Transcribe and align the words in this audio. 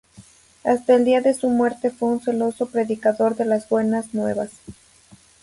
Hasta 0.63 0.95
el 0.95 1.05
día 1.05 1.21
de 1.21 1.35
su 1.35 1.47
muerte 1.51 1.91
fue 1.91 2.09
un 2.09 2.21
celoso 2.23 2.65
predicador 2.65 3.35
de 3.35 3.45
las 3.45 3.69
buenas 3.69 4.15
nuevas. 4.15 4.49